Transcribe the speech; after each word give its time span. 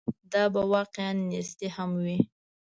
دا 0.31 0.43
به 0.53 0.61
واقعاً 0.73 1.11
نیستي 1.31 1.67
هم 1.75 1.91
وي. 2.03 2.19